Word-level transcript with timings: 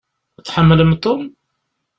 Tḥemmlem 0.45 0.91
Tom? 1.03 1.21